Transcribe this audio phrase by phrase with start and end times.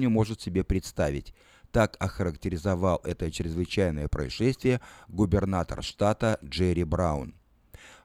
[0.00, 1.34] не может себе представить.
[1.72, 7.34] Так охарактеризовал это чрезвычайное происшествие губернатор штата Джерри Браун.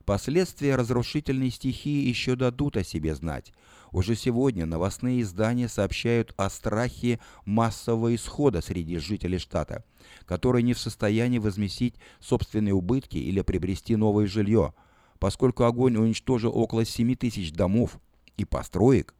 [0.03, 3.53] Последствия разрушительной стихии еще дадут о себе знать.
[3.91, 9.85] Уже сегодня новостные издания сообщают о страхе массового исхода среди жителей штата,
[10.25, 14.73] которые не в состоянии возместить собственные убытки или приобрести новое жилье,
[15.19, 17.99] поскольку огонь уничтожил около 7 тысяч домов
[18.35, 19.13] и построек,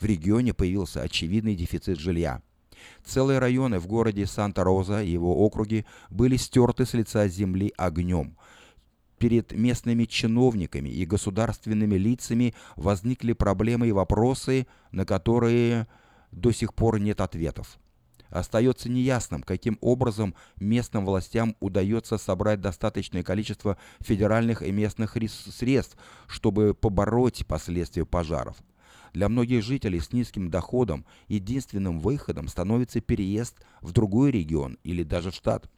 [0.00, 2.42] в регионе появился очевидный дефицит жилья.
[3.04, 8.36] Целые районы в городе Санта-Роза и его округе были стерты с лица земли огнем–
[9.18, 15.86] перед местными чиновниками и государственными лицами возникли проблемы и вопросы, на которые
[16.30, 17.78] до сих пор нет ответов.
[18.30, 25.16] Остается неясным, каким образом местным властям удается собрать достаточное количество федеральных и местных
[25.50, 28.56] средств, чтобы побороть последствия пожаров.
[29.12, 35.30] Для многих жителей с низким доходом единственным выходом становится переезд в другой регион или даже
[35.30, 35.70] в штат.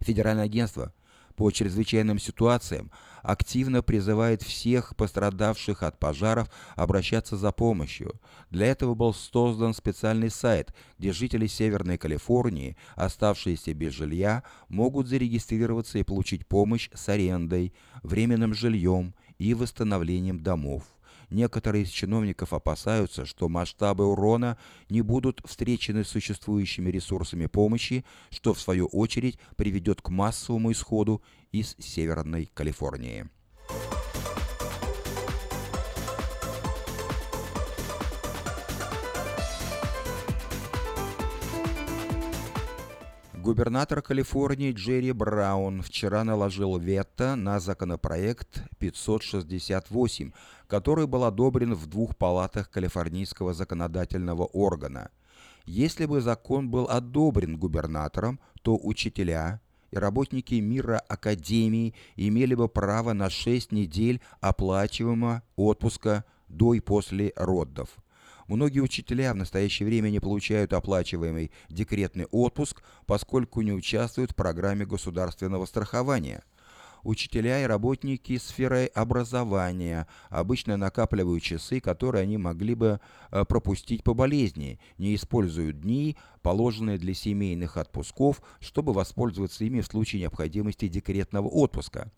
[0.00, 0.92] Федеральное агентство
[1.38, 2.90] по чрезвычайным ситуациям
[3.22, 8.20] активно призывает всех пострадавших от пожаров обращаться за помощью.
[8.50, 15.98] Для этого был создан специальный сайт, где жители Северной Калифорнии, оставшиеся без жилья, могут зарегистрироваться
[15.98, 20.82] и получить помощь с арендой, временным жильем и восстановлением домов.
[21.30, 24.56] Некоторые из чиновников опасаются, что масштабы урона
[24.88, 31.76] не будут встречены существующими ресурсами помощи, что в свою очередь приведет к массовому исходу из
[31.78, 33.28] Северной Калифорнии.
[43.48, 50.32] Губернатор Калифорнии Джерри Браун вчера наложил вето на законопроект 568,
[50.66, 55.10] который был одобрен в двух палатах калифорнийского законодательного органа.
[55.64, 63.14] Если бы закон был одобрен губернатором, то учителя и работники мира Академии имели бы право
[63.14, 67.88] на 6 недель оплачиваемого отпуска до и после родов.
[68.48, 74.86] Многие учителя в настоящее время не получают оплачиваемый декретный отпуск, поскольку не участвуют в программе
[74.86, 76.42] государственного страхования.
[77.04, 83.00] Учителя и работники сферы образования обычно накапливают часы, которые они могли бы
[83.30, 89.86] э, пропустить по болезни, не используют дни, положенные для семейных отпусков, чтобы воспользоваться ими в
[89.86, 92.10] случае необходимости декретного отпуска.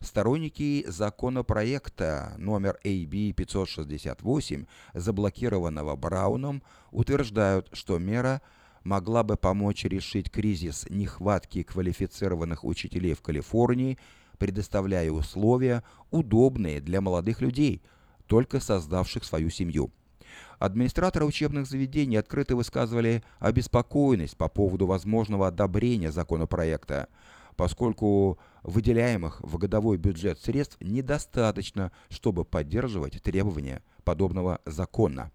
[0.00, 8.40] Сторонники законопроекта номер AB 568, заблокированного Брауном, утверждают, что мера
[8.84, 13.98] могла бы помочь решить кризис нехватки квалифицированных учителей в Калифорнии,
[14.38, 15.82] предоставляя условия,
[16.12, 17.82] удобные для молодых людей,
[18.28, 19.90] только создавших свою семью.
[20.60, 27.08] Администраторы учебных заведений открыто высказывали обеспокоенность по поводу возможного одобрения законопроекта
[27.58, 35.32] поскольку выделяемых в годовой бюджет средств недостаточно, чтобы поддерживать требования подобного закона.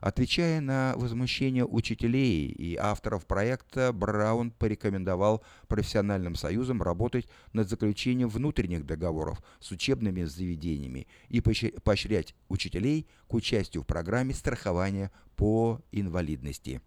[0.00, 8.84] Отвечая на возмущение учителей и авторов проекта, Браун порекомендовал профессиональным союзам работать над заключением внутренних
[8.84, 16.80] договоров с учебными заведениями и поощрять учителей к участию в программе страхования по инвалидности.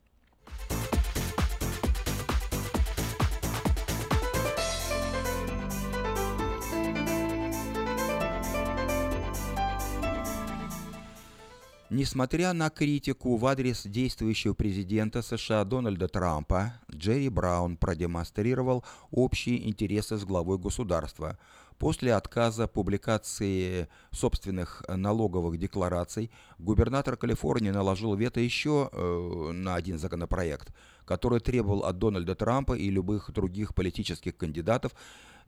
[11.91, 20.17] Несмотря на критику в адрес действующего президента США Дональда Трампа, Джерри Браун продемонстрировал общие интересы
[20.17, 21.37] с главой государства.
[21.77, 30.73] После отказа публикации собственных налоговых деклараций губернатор Калифорнии наложил вето еще э, на один законопроект,
[31.05, 34.95] который требовал от Дональда Трампа и любых других политических кандидатов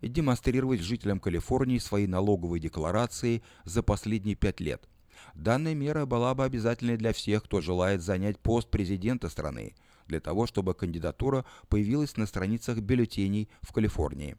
[0.04, 4.88] демонстрировать жителям Калифорнии свои налоговые декларации за последние пять лет–
[5.38, 9.76] Данная мера была бы обязательной для всех, кто желает занять пост президента страны,
[10.08, 14.36] для того, чтобы кандидатура появилась на страницах бюллетеней в Калифорнии.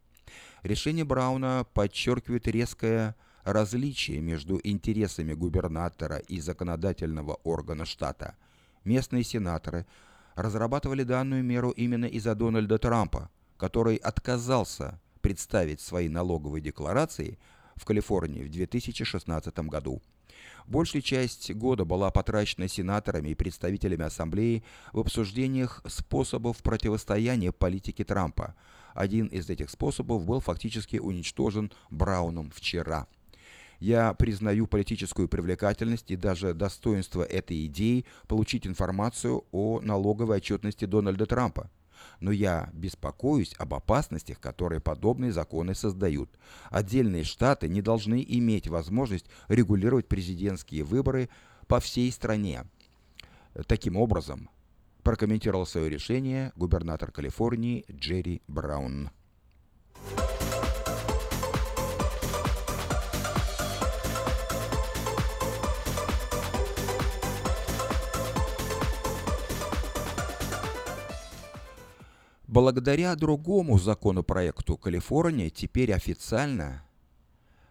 [0.64, 3.14] Решение Брауна подчеркивает резкое
[3.44, 8.34] различие между интересами губернатора и законодательного органа штата.
[8.82, 9.86] Местные сенаторы
[10.34, 17.38] разрабатывали данную меру именно из-за Дональда Трампа, который отказался представить свои налоговые декларации
[17.76, 20.02] в Калифорнии в 2016 году.
[20.68, 24.62] Большая часть года была потрачена сенаторами и представителями Ассамблеи
[24.92, 28.54] в обсуждениях способов противостояния политике Трампа.
[28.92, 33.06] Один из этих способов был фактически уничтожен Брауном вчера.
[33.80, 41.24] Я признаю политическую привлекательность и даже достоинство этой идеи получить информацию о налоговой отчетности Дональда
[41.24, 41.70] Трампа.
[42.20, 46.30] Но я беспокоюсь об опасностях, которые подобные законы создают.
[46.70, 51.28] Отдельные штаты не должны иметь возможность регулировать президентские выборы
[51.66, 52.64] по всей стране.
[53.66, 54.50] Таким образом,
[55.02, 59.10] прокомментировал свое решение губернатор Калифорнии Джерри Браун.
[72.60, 76.82] Благодаря другому законопроекту Калифорния теперь официально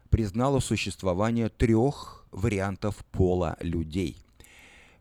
[0.10, 4.26] признала существование трех вариантов пола людей.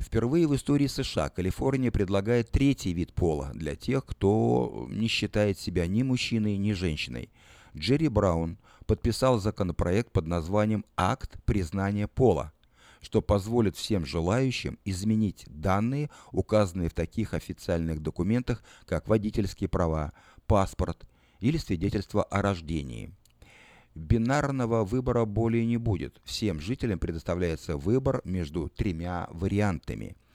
[0.01, 5.87] Впервые в истории США Калифорния предлагает третий вид пола для тех, кто не считает себя
[5.87, 7.31] ни мужчиной, ни женщиной.
[7.77, 12.53] Джерри Браун подписал законопроект под названием «Акт признания пола»,
[13.07, 20.13] что позволит всем желающим изменить данные, указанные в таких официальных документах, как водительские права,
[20.49, 21.07] паспорт
[21.39, 23.15] или свидетельство о рождении.
[23.95, 26.21] Бинарного выбора более не будет.
[26.25, 30.17] Всем жителям предоставляется выбор между тремя вариантами–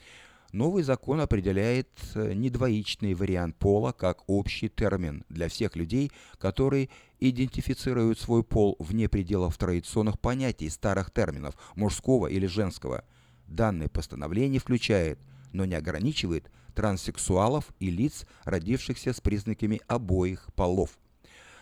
[0.52, 6.90] Новый закон определяет э, недвоичный вариант пола как общий термин для всех людей, которые
[7.20, 13.06] идентифицируют свой пол вне пределов традиционных понятий старых терминов мужского или женского.
[13.48, 15.20] Данное постановление включает,
[15.54, 20.98] но не ограничивает, транссексуалов и лиц, родившихся с признаками обоих полов.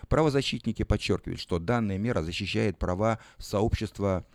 [0.08, 4.26] Правозащитники подчеркивают, что данная мера защищает права сообщества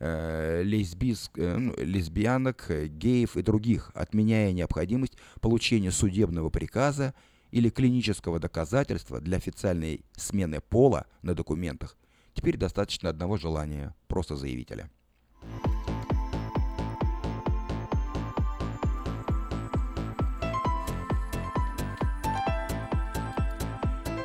[0.00, 7.14] Э, лесбийск, э, ну, лесбиянок, э, геев и других, отменяя необходимость получения судебного приказа
[7.52, 11.96] или клинического доказательства для официальной смены пола на документах.
[12.32, 14.90] Теперь достаточно одного желания, просто заявителя.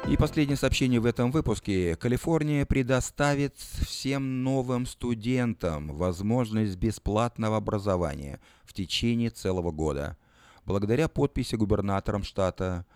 [0.09, 1.95] И последнее сообщение в этом выпуске.
[1.95, 10.17] Калифорния предоставит всем новым студентам возможность бесплатного образования в течение целого года.
[10.65, 12.87] Благодаря подписи губернатором штата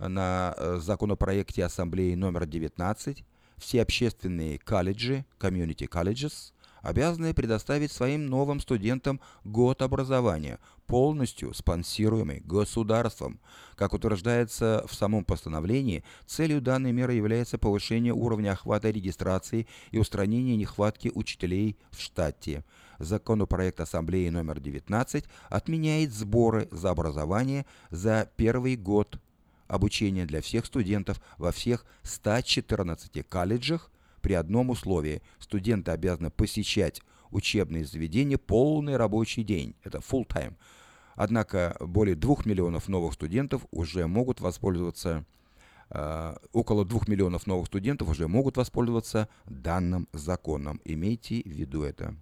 [0.00, 3.24] на э, законопроекте Ассамблеи номер 19,
[3.58, 6.52] все общественные колледжи, community colleges,
[6.86, 13.40] обязаны предоставить своим новым студентам год образования, полностью спонсируемый государством.
[13.74, 20.56] Как утверждается в самом постановлении, целью данной меры является повышение уровня охвата регистрации и устранение
[20.56, 22.64] нехватки учителей в штате.
[23.00, 29.18] Законопроект Ассамблеи номер 19 отменяет сборы за образование за первый год
[29.66, 33.90] обучения для всех студентов во всех 114 колледжах
[34.20, 35.22] при одном условии.
[35.38, 39.74] Студенты обязаны посещать учебные заведения полный рабочий день.
[39.82, 40.54] Это full time.
[41.14, 45.24] Однако более 2 миллионов новых студентов уже могут воспользоваться
[45.88, 50.80] Uh, около 2 миллионов новых студентов уже могут воспользоваться данным законом.
[50.84, 52.16] Имейте в виду это.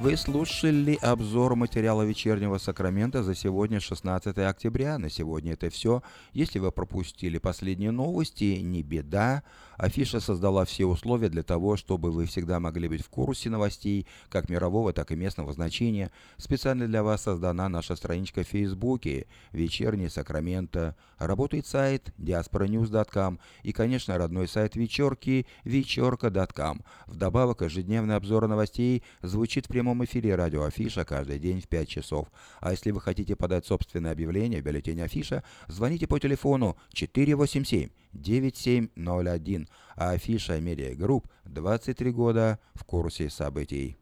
[0.00, 4.96] Вы слушали обзор материала вечернего Сакрамента за сегодня, 16 октября.
[4.96, 6.02] На сегодня это все.
[6.32, 9.42] Если вы пропустили последние новости, не беда.
[9.80, 14.50] Афиша создала все условия для того, чтобы вы всегда могли быть в курсе новостей, как
[14.50, 16.10] мирового, так и местного значения.
[16.36, 20.96] Специально для вас создана наша страничка в Фейсбуке «Вечерний Сакраменто».
[21.16, 26.82] Работает сайт diasporanews.com и, конечно, родной сайт вечерки вечерка.com.
[27.06, 32.28] Вдобавок, ежедневный обзор новостей звучит в прямом эфире радио Афиша каждый день в 5 часов.
[32.60, 36.76] А если вы хотите подать собственное объявление в бюллетень Афиша, звоните по телефону
[38.14, 39.68] 487-9701.
[39.96, 43.99] А Афиша Медиа Групп 23 года в курсе событий.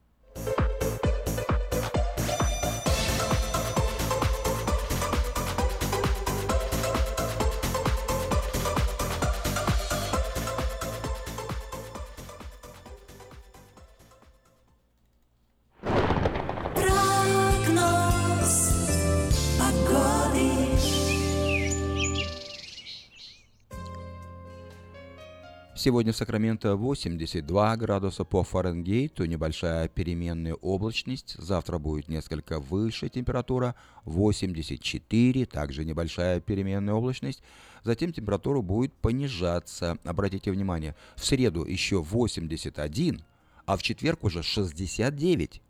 [25.79, 31.37] Сегодня в Сакраменто 82 градуса по Фаренгейту, небольшая переменная облачность.
[31.39, 37.45] Завтра будет несколько выше температура, 84, также небольшая переменная облачность.
[37.85, 39.99] Затем температура будет понижаться.
[40.03, 43.23] Обратите внимание, в среду еще 81,
[43.65, 45.63] а в четверг уже 69.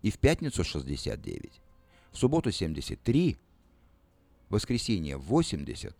[0.00, 1.60] И в пятницу 69.
[2.10, 3.36] В субботу 73,
[4.48, 5.94] в воскресенье 80,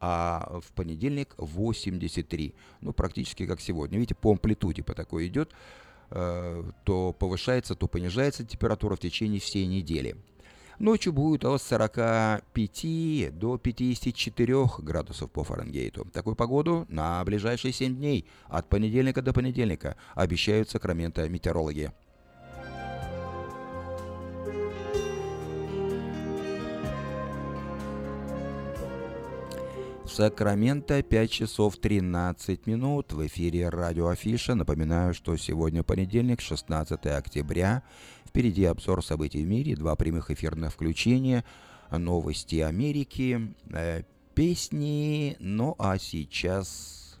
[0.00, 2.54] а в понедельник 83.
[2.80, 3.98] Ну, практически как сегодня.
[3.98, 5.52] Видите, по амплитуде по такой идет.
[6.10, 10.16] Э, то повышается, то понижается температура в течение всей недели.
[10.78, 16.04] Ночью будет от 45 до 54 градусов по Фаренгейту.
[16.12, 21.92] Такую погоду на ближайшие 7 дней, от понедельника до понедельника, обещают Сакраменто метеорологи.
[30.16, 33.12] Сакраменто 5 часов 13 минут.
[33.12, 34.54] В эфире радио Афиша.
[34.54, 37.82] Напоминаю, что сегодня понедельник, 16 октября.
[38.24, 41.44] Впереди обзор событий в мире, два прямых эфирных включения,
[41.90, 44.04] новости Америки, э,
[44.34, 45.36] песни.
[45.38, 47.20] Ну а сейчас...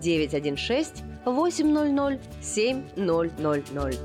[0.00, 3.98] 916 800 7000.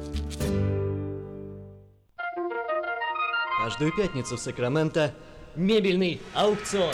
[3.63, 5.13] Каждую пятницу в Сакраменто
[5.55, 6.93] мебельный аукцион.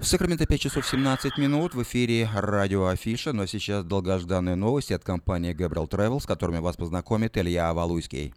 [0.00, 5.02] В Сакраменто 5 часов 17 минут в эфире радио Афиша, но сейчас долгожданные новости от
[5.02, 8.32] компании Gabriel Travel, с которыми вас познакомит Илья Валуйский.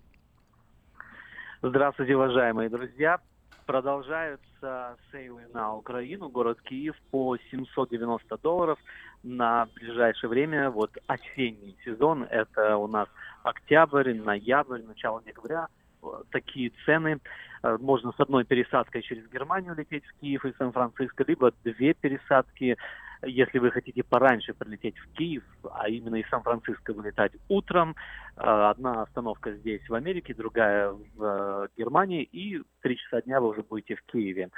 [1.62, 3.20] Здравствуйте, уважаемые друзья.
[3.68, 8.80] Продолжаются сейлы на Украину, город Киев по 790 долларов
[9.22, 10.72] на ближайшее время.
[10.72, 13.08] Вот осенний сезон, это у нас
[13.44, 15.68] октябрь, ноябрь, начало декабря.
[16.32, 17.20] такие цены.
[17.64, 22.78] Э, можно с одной пересадкой через Германию лететь в Киев и Сан-Франциско, либо две пересадки
[23.24, 27.96] если вы хотите пораньше прилететь в Киев, а именно из Сан-Франциско вылетать утром,
[28.36, 33.50] э, одна остановка здесь в Америке, другая в э, Германии, и три часа дня вы
[33.50, 34.50] уже будете в Киеве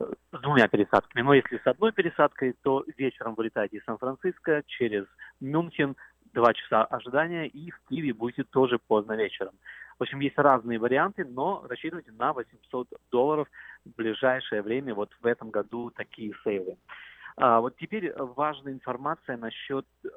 [0.00, 1.22] с двумя пересадками.
[1.22, 5.04] Но если с одной пересадкой, то вечером вылетаете из Сан-Франциско через
[5.40, 5.96] Мюнхен,
[6.32, 9.52] два часа ожидания, и в Киеве будете тоже поздно вечером.
[9.98, 13.48] В общем, есть разные варианты, но рассчитывайте на 800 долларов
[13.84, 14.94] в ближайшее время.
[14.94, 16.76] Вот в этом году такие сейлы.
[17.36, 20.08] А, вот теперь важная информация насчет э,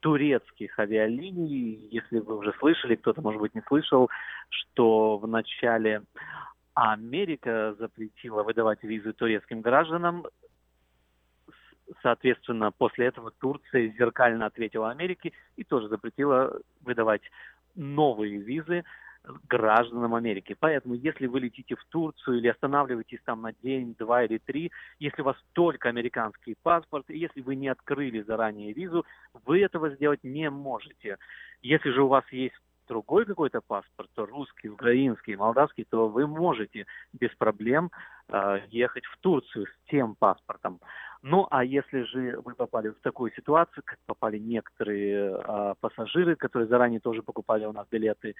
[0.00, 1.88] турецких авиалиний.
[1.90, 4.08] Если вы уже слышали, кто-то, может быть, не слышал,
[4.50, 6.02] что в начале
[6.74, 10.26] Америка запретила выдавать визы турецким гражданам.
[12.02, 17.22] Соответственно, после этого Турция зеркально ответила Америке и тоже запретила выдавать
[17.76, 18.84] новые визы
[19.48, 20.56] гражданам Америки.
[20.58, 25.22] Поэтому, если вы летите в Турцию или останавливаетесь там на день, два или три, если
[25.22, 29.04] у вас только американский паспорт, и если вы не открыли заранее визу,
[29.44, 31.18] вы этого сделать не можете.
[31.62, 32.54] Если же у вас есть
[32.86, 37.90] другой какой-то паспорт, то русский, украинский, молдавский, то вы можете без проблем
[38.28, 40.80] э, ехать в Турцию с тем паспортом.
[41.22, 46.68] Ну, а если же вы попали в такую ситуацию, как попали некоторые э, пассажиры, которые
[46.68, 48.34] заранее тоже покупали у нас билеты,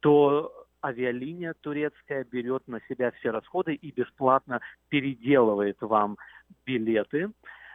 [0.00, 6.18] то авиалиния турецкая берет на себя все расходы и бесплатно переделывает вам
[6.64, 7.30] билеты.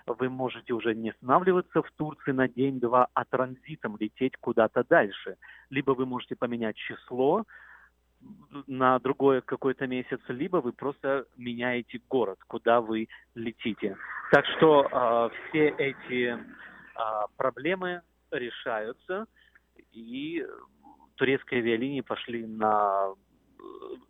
[0.07, 5.37] Вы можете уже не останавливаться в Турции на день-два, а транзитом лететь куда-то дальше.
[5.69, 7.45] Либо вы можете поменять число,
[8.67, 13.97] на другой какой-то месяц, либо вы просто меняете город, куда вы летите.
[14.31, 16.37] Так что э, все эти э,
[17.37, 18.01] проблемы
[18.31, 19.25] решаются,
[19.91, 20.45] и
[21.15, 23.13] турецкие авиалинии пошли на...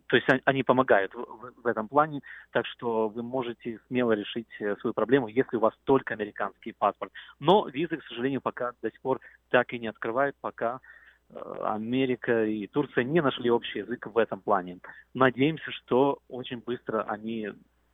[0.06, 4.94] То есть они помогают в, этом плане, так что вы можете смело решить э, свою
[4.94, 7.12] проблему, если у вас только американский паспорт.
[7.38, 10.80] Но визы, к сожалению, пока до сих пор так и не открывают, пока
[11.62, 14.78] Америка и Турция не нашли общий язык в этом плане.
[15.14, 17.48] Надеемся, что очень быстро они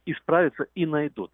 [0.07, 1.33] исправятся и найдут.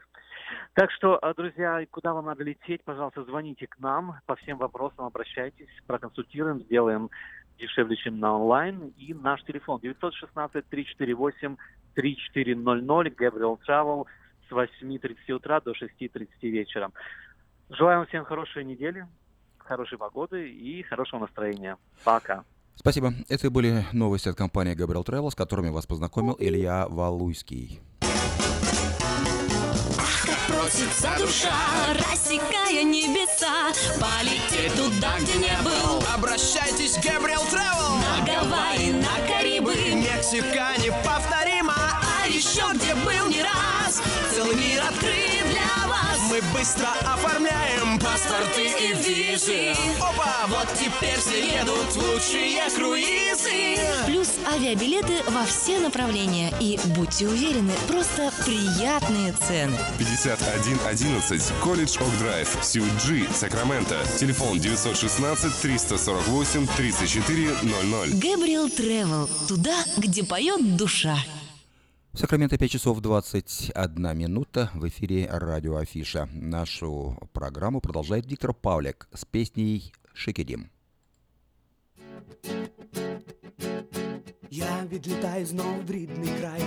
[0.74, 5.06] Так что, э, друзья, куда вам надо лететь, пожалуйста, звоните к нам, по всем вопросам
[5.06, 7.10] обращайтесь, проконсультируем, сделаем
[7.58, 8.92] дешевле, чем на онлайн.
[8.98, 11.56] И наш телефон 916-348-3400,
[13.16, 14.06] Gabriel Travel
[14.48, 16.90] с 8.30 утра до 6.30 вечера.
[17.70, 19.06] Желаем всем хорошей недели,
[19.64, 21.77] хорошей погоды и хорошего настроения.
[22.05, 22.44] Пока.
[22.77, 23.12] Спасибо.
[23.29, 27.81] Это были новости от компании Gabriel Travel, с которыми вас познакомил Илья Валуйский
[30.64, 31.53] просится душа,
[31.94, 36.03] рассекая небеса, полететь туда, где не был.
[36.14, 38.00] Обращайтесь, Габриэл Travel.
[38.00, 44.03] На Гавайи, на Карибы, Мексика неповторима, а еще где был не раз,
[44.35, 45.43] целый мир открыт.
[46.35, 49.73] Мы быстро оформляем паспорты и визы.
[50.01, 53.81] Опа, вот теперь все едут лучшие круизы.
[54.05, 56.53] Плюс авиабилеты во все направления.
[56.61, 59.79] И будьте уверены, просто приятные цены.
[59.99, 64.05] 5111 Колледж Ок Драйв, Сьюджи, Сакраменто.
[64.18, 68.16] Телефон 916 348 3400.
[68.16, 69.31] Гэбриэл Тревел.
[69.47, 71.16] Туда, где поет душа.
[72.13, 74.71] В Сакраменто 5 часов 21 минута.
[74.73, 76.27] В эфире радио Афиша.
[76.34, 80.69] Нашу программу продолжает Виктор Павлик с песней «Шикидим».
[84.51, 86.62] Я відлітаю знов в рідний край,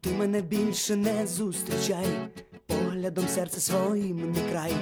[0.00, 2.06] ти мене більше не зустрічай,
[2.66, 4.72] поглядом серце своїм не край,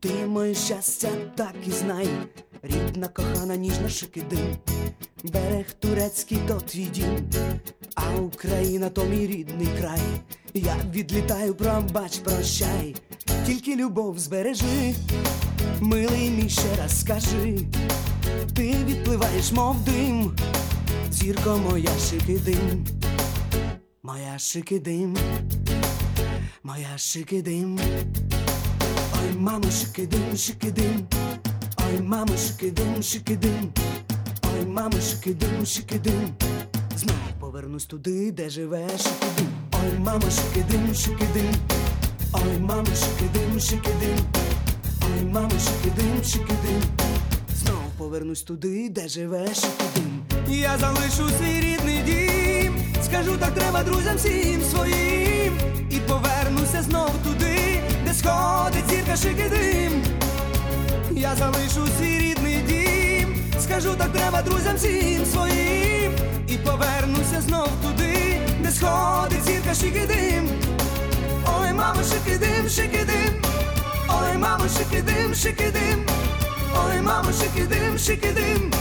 [0.00, 2.08] Ти моє щастя, так і знай,
[2.62, 4.56] рідна кохана, ніжна шикидим,
[5.24, 7.30] берег турецький то твій дім,
[7.94, 10.00] а Україна то мій рідний край.
[10.54, 12.96] Я відлітаю, пробач, прощай,
[13.46, 14.94] тільки любов збережи,
[15.80, 17.58] милий мій ще раз скажи,
[18.54, 20.36] ти відпливаєш, мов дим,
[21.10, 22.86] зірко моя шикидим,
[24.02, 25.16] моя шикидим,
[26.62, 27.78] моя шикидим,
[29.26, 31.08] ой, мамо, шикидим, шикидим,
[31.78, 33.72] ой, мамо, шикидим, шикидим,
[34.42, 36.36] ой, мамо, шикидим, шикидим,
[36.96, 41.54] знов повернусь туди, де живе шикидим, ой, мамо, шикидим, шикидим,
[42.32, 44.18] ой, мамо, шикидим, шикидим,
[45.02, 46.82] ой, мамо, шикидим, шикидим,
[47.54, 50.24] знов повернусь туди, де живе шикидим.
[50.48, 55.52] Я залишу свій рідний дім, скажу так треба друзям всім своїм,
[55.90, 57.55] і повернуся знов туди,
[58.18, 60.02] сходить зірка шики дим.
[61.10, 66.12] Я залишу свій рідний дім, скажу так треба друзям всім своїм,
[66.48, 70.48] і повернуся знов туди, де сходить зірка шики дим.
[71.60, 73.42] Ой, мамо, шики дим, шики дим.
[74.08, 76.06] Ой, мамо, шики дим, шики дим.
[76.86, 78.72] Ой, мамо, шики дим, шики дим.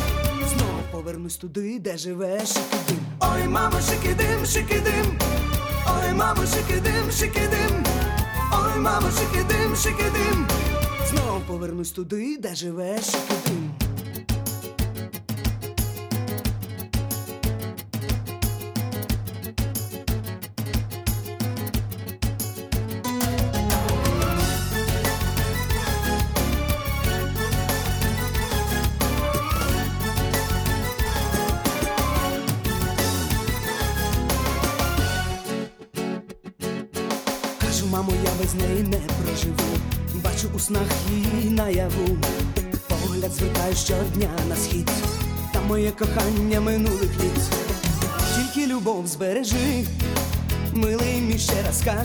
[0.50, 5.19] Знов повернусь туди, де живе шики дим Ой, мамо, шики дим, шики дим.
[5.88, 8.05] Ой, мамо, шики дим, шики дим.
[8.65, 10.47] Ой, мамо, шикидим, шикидим
[11.10, 13.64] Знов повернусь туди, де живе шикидим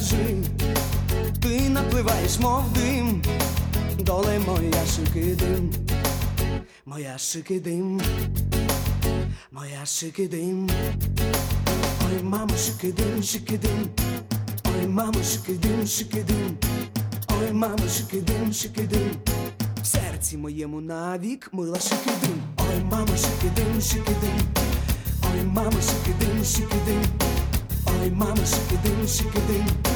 [0.01, 0.37] кажи,
[1.43, 3.23] ти напливаєш, мов дим,
[3.99, 5.73] доле моя шики дим,
[6.87, 8.01] моя шики дим,
[9.53, 10.71] моя шики дим,
[12.07, 13.89] ой, мамо, шики дим, шики дим,
[14.65, 16.59] ой, мамо, шики дим, шики дим,
[17.29, 19.11] ой, мамо, шики дим, шики дим,
[19.83, 24.65] в серці моєму навік мила шики дим, ой, мамо, шики дим, шики дим,
[25.33, 27.31] ой, мамо, шики дим, шики дим.
[28.01, 29.90] Ой, мама, шикидин, шикидин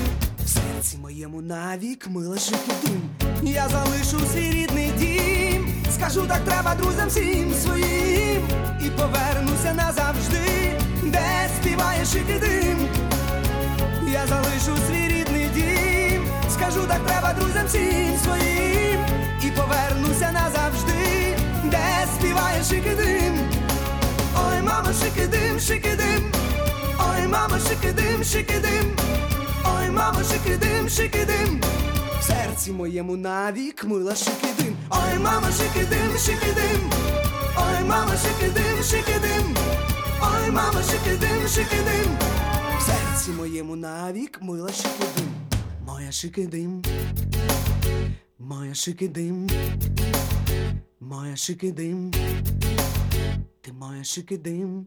[1.24, 3.02] Моєму навік мила шикидим.
[3.42, 5.74] Я залишу свій рідний дім.
[5.94, 8.42] Скажу так треба друзям всім своїм.
[8.80, 12.88] І повернуся назавжди, де співає шикидим.
[14.12, 19.00] Я залишу свій рідний дім, скажу так треба друзям всім своїм
[19.42, 23.38] І повернуся назавжди, де співає шикидим
[24.48, 26.32] Ой, мамо, шикидим, шикидим
[26.98, 29.33] Ой, мамо, шикидим, шикидим Ой,
[29.94, 31.60] мамо, шикидим, шикидим
[32.20, 36.92] В серці моєму навік мила шикидим Ой, мамо, шикидим, шикидим
[37.56, 39.56] Ой, мамо, шикидим, шикидим
[40.22, 42.18] Ой, мамо, шикидим, шикидим
[42.78, 45.30] В серці моєму навік мила шикидим
[45.86, 46.82] Моя шикидим
[48.38, 49.50] Моя шикидим
[51.00, 52.12] Моя шикидим
[53.60, 54.86] Ти моя шикидим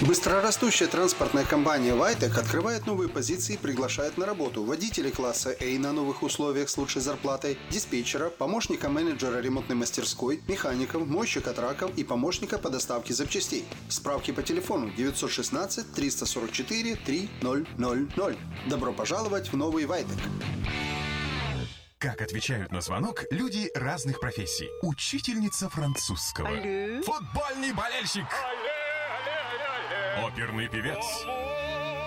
[0.00, 5.92] Быстрорастущая транспортная компания «Вайтек» открывает новые позиции и приглашает на работу водителей класса A на
[5.92, 12.58] новых условиях с лучшей зарплатой, диспетчера, помощника менеджера ремонтной мастерской, механиков, мойщика траков и помощника
[12.58, 13.64] по доставке запчастей.
[13.88, 18.68] Справки по телефону 916 344 3000.
[18.68, 20.18] Добро пожаловать в новый «Вайтек».
[21.98, 24.68] Как отвечают на звонок люди разных профессий.
[24.82, 26.48] Учительница французского.
[26.48, 27.00] Алле.
[27.00, 28.26] Футбольный болельщик.
[30.22, 31.24] Оперный певец.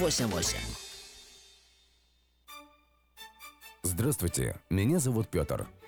[0.00, 0.56] 88.
[3.82, 5.66] Здравствуйте, меня зовут Петр.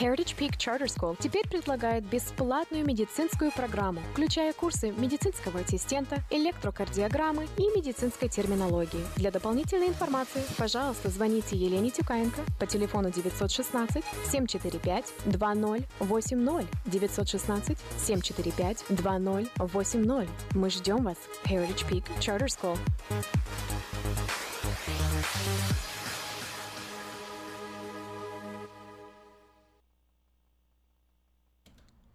[0.00, 7.62] Heritage Peak Charter School теперь предлагает бесплатную медицинскую программу, включая курсы медицинского ассистента, электрокардиограммы и
[7.76, 9.04] медицинской терминологии.
[9.16, 20.28] Для дополнительной информации, пожалуйста, звоните Елене Тюкаенко по телефону 916 745 2080 916 745 2080.
[20.54, 21.18] Мы ждем вас.
[21.44, 22.78] Heritage Peak Charter School.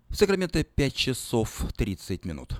[0.09, 2.59] В Сакраменто 5 часов 30 минут.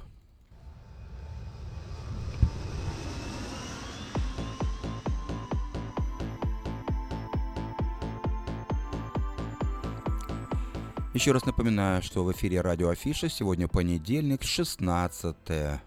[11.16, 15.36] Еще раз напоминаю, что в эфире радио Афиша сегодня понедельник, 16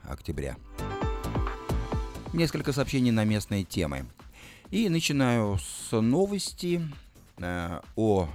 [0.02, 0.56] октября.
[2.32, 4.06] Несколько сообщений на местные темы.
[4.72, 6.82] И начинаю с новости
[7.38, 8.28] э, о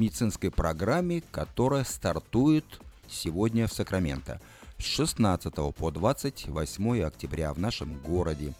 [0.00, 2.64] медицинской программе, которая стартует
[3.06, 4.40] сегодня в Сакраменто
[4.78, 8.54] с 16 по 28 октября в нашем городе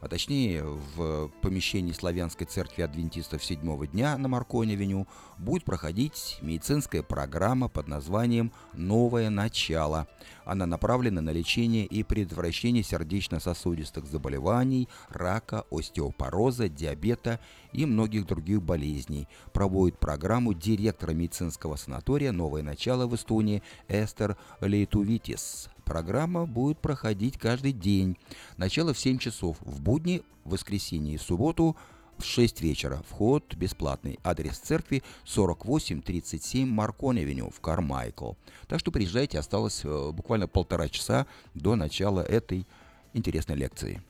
[0.00, 5.06] а точнее в помещении Славянской церкви адвентистов седьмого дня на Марконе-Веню,
[5.38, 10.06] будет проходить медицинская программа под названием «Новое начало».
[10.44, 17.40] Она направлена на лечение и предотвращение сердечно-сосудистых заболеваний, рака, остеопороза, диабета
[17.72, 19.28] и многих других болезней.
[19.52, 25.70] Проводит программу директора медицинского санатория «Новое начало» в Эстонии Эстер Лейтувитис.
[25.90, 28.16] Программа будет проходить каждый день.
[28.56, 29.56] Начало в 7 часов.
[29.60, 31.76] В будни, воскресенье и субботу
[32.16, 33.02] в 6 вечера.
[33.08, 34.20] Вход бесплатный.
[34.22, 38.34] Адрес церкви 4837 Маркон-авеню в Кармайкл.
[38.68, 42.68] Так что приезжайте, осталось э, буквально полтора часа до начала этой
[43.12, 44.00] интересной лекции.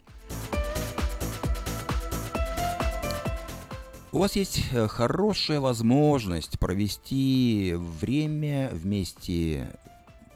[4.12, 9.74] У вас есть э, хорошая возможность провести время вместе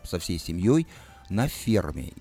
[0.04, 0.86] со всей семьей
[1.34, 2.12] на ферме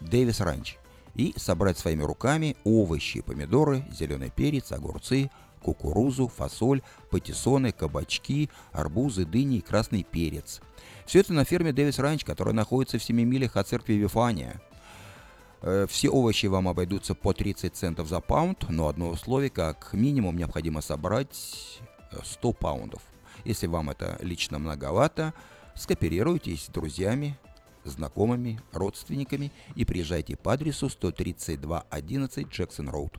[0.00, 0.76] Дэвис Ранч
[1.14, 5.30] и собрать своими руками овощи, помидоры, зеленый перец, огурцы,
[5.62, 10.60] кукурузу, фасоль, патиссоны, кабачки, арбузы, дыни и красный перец.
[11.06, 14.60] Все это на ферме Дэвис Ранч, которая находится в 7 милях от церкви Вифания.
[15.62, 20.36] Э, все овощи вам обойдутся по 30 центов за паунд, но одно условие, как минимум
[20.36, 21.80] необходимо собрать
[22.22, 23.00] 100 паундов.
[23.44, 25.32] Если вам это лично многовато,
[25.74, 27.38] скооперируйтесь с друзьями,
[27.84, 33.18] знакомыми, родственниками и приезжайте по адресу 13211 Джексон Роуд.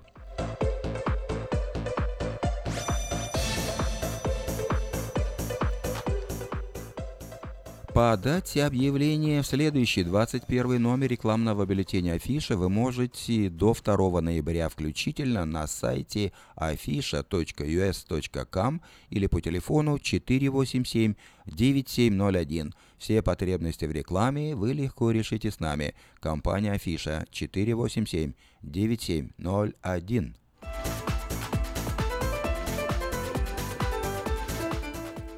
[7.94, 15.44] Подать объявление в следующий 21 номер рекламного бюллетеня Афиша вы можете до 2 ноября включительно
[15.44, 22.74] на сайте afisha.us.com или по телефону 487-9701.
[22.98, 25.94] Все потребности в рекламе вы легко решите с нами.
[26.22, 30.34] Компания Афиша 487-9701.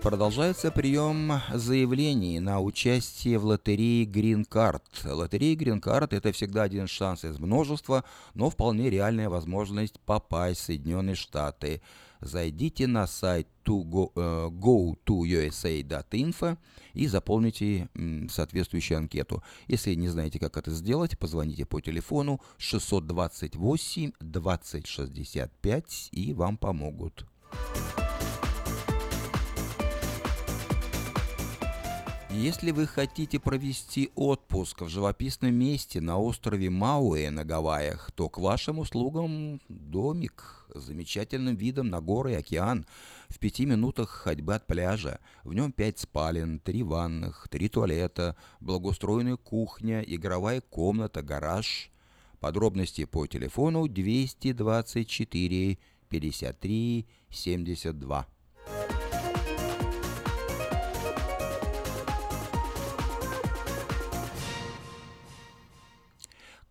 [0.04, 4.82] Продолжается прием заявлений на участие в лотерее Green Card.
[5.06, 10.63] Лотерея Green Card– это всегда один шанс из множества, но вполне реальная возможность попасть в
[10.63, 11.82] Соединенные Штаты.
[12.20, 16.58] Зайдите на сайт go, uh, go to usa.info
[16.94, 17.88] и заполните
[18.30, 19.42] соответствующую анкету.
[19.68, 27.26] Если не знаете, как это сделать, позвоните по телефону 628 2065 и вам помогут.
[32.34, 38.39] Если вы хотите провести отпуск в живописном месте на острове Мауэ на Гавайях, то к
[38.39, 42.88] вашим услугам домик с замечательным видом на горы и океан
[43.30, 45.19] в пяти минутах ходьбы от пляжа.
[45.43, 51.91] В нем пять спален, три ванных, три туалета, благоустроенная кухня, игровая комната, гараж.
[52.39, 55.78] Подробности по телефону 224
[56.10, 58.28] 53 72.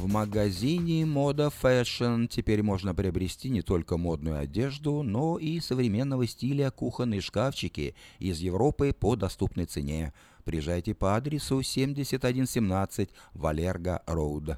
[0.00, 6.70] В магазине Мода Fashion теперь можно приобрести не только модную одежду, но и современного стиля
[6.70, 10.14] кухонные шкафчики из Европы по доступной цене.
[10.44, 14.56] Приезжайте по адресу 7117 Валерго Роуд.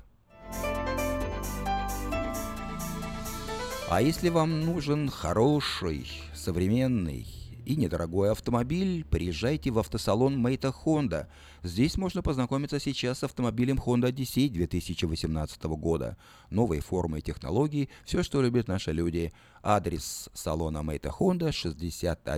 [3.90, 11.26] А если вам нужен хороший, современный и недорогой автомобиль, приезжайте в автосалон Мейта Honda.
[11.62, 16.16] Здесь можно познакомиться сейчас с автомобилем Honda Odyssey 2018 года.
[16.50, 19.32] Новые формы и технологии, все, что любят наши люди.
[19.62, 22.32] Адрес салона Мейта Honda 6100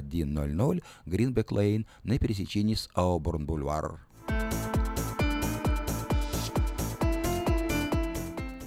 [1.07, 4.01] Greenback Lane на пересечении с Ауборн Бульвар.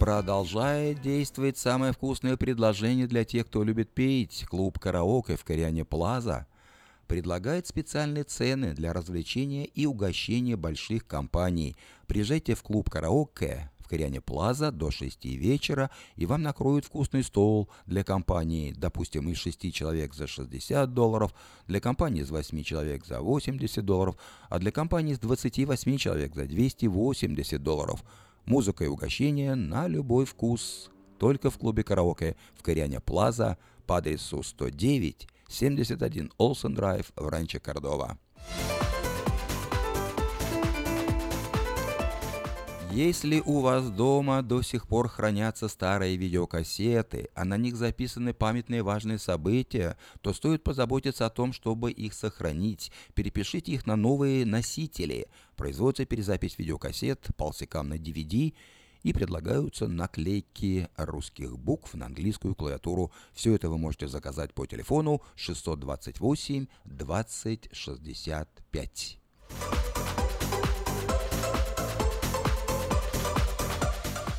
[0.08, 4.46] Продолжает действовать самое вкусное предложение для тех, кто любит петь.
[4.48, 6.48] Клуб «Караоке» в Кориане Плаза
[7.08, 11.76] предлагает специальные цены для развлечения и угощения больших компаний.
[12.06, 17.68] Приезжайте в клуб «Караоке» в Кориане Плаза до 6 вечера, и вам накроют вкусный стол
[17.86, 21.34] для компании, допустим, из 6 человек за 60 долларов,
[21.68, 24.16] для компании из 8 человек за 80 долларов,
[24.48, 28.06] а для компании из 28 человек за 280 долларов–
[28.48, 30.90] Музыка и угощение на любой вкус.
[31.20, 37.60] Только в клубе караоке в Кориане Плаза по адресу 109 71 Олсен Драйв в Ранче
[37.60, 38.18] Кордова.
[42.98, 48.82] Если у вас дома до сих пор хранятся старые видеокассеты, а на них записаны памятные
[48.82, 52.92] важные события, то стоит позаботиться о том, чтобы их сохранить.
[53.14, 55.28] Перепишите их на новые носители.
[55.56, 58.56] Производится перезапись видеокассет полсекам на DVD
[59.04, 63.12] и предлагаются наклейки русских букв на английскую клавиатуру.
[63.32, 67.70] Все это вы можете заказать по телефону 628 20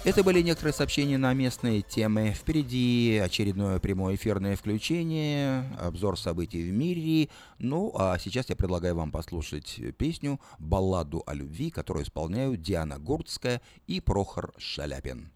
[0.09, 2.33] Это были некоторые сообщения на местные темы.
[2.35, 7.29] Впереди очередное прямое эфирное включение, обзор событий в мире.
[7.59, 13.61] Ну, а сейчас я предлагаю вам послушать песню «Балладу о любви», которую исполняют Диана Гурцкая
[13.87, 15.31] и Прохор Шаляпин.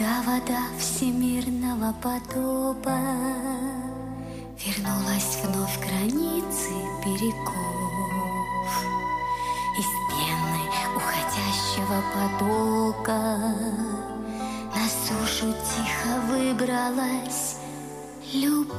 [0.00, 2.98] Когда вода всемирного потопа
[4.64, 6.70] Вернулась вновь границы
[7.04, 7.52] берегов
[9.78, 10.64] Из пены
[10.96, 13.20] уходящего потока
[14.74, 17.56] На сушу тихо выбралась
[18.32, 18.72] любовь.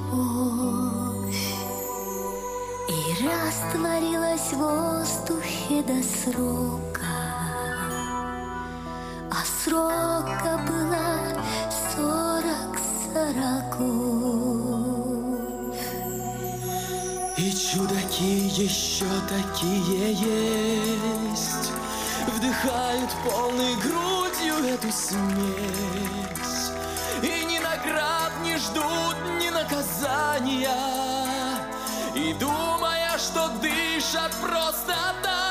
[2.90, 6.82] И растворилась в воздухе до срока
[9.30, 10.81] а срока сорок
[13.32, 13.82] сороков.
[17.38, 21.72] И чудаки еще такие есть,
[22.28, 26.72] Вдыхают полной грудью эту смесь,
[27.24, 30.70] И ни наград не ждут, ни наказания,
[32.16, 35.51] И думая, что дышат просто так,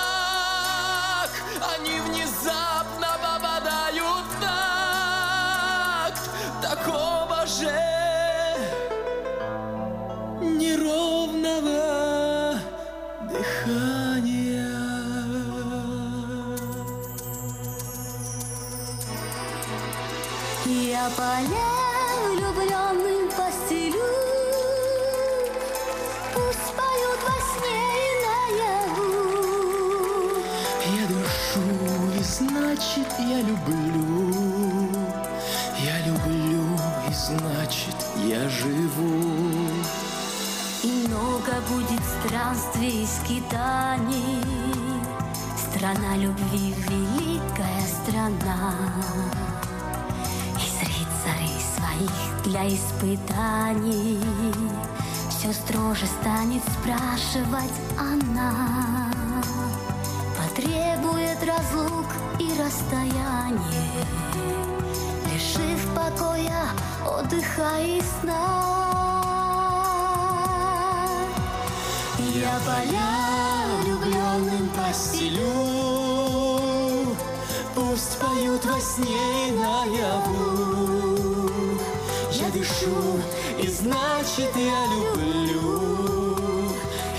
[82.80, 83.20] Дышу,
[83.62, 86.68] и значит я люблю.